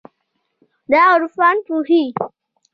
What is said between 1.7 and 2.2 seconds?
هي